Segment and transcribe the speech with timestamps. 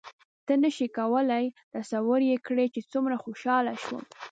[0.45, 1.45] ته نه شې کولای
[1.75, 4.03] تصور یې کړې چې څومره خوشحاله شوم.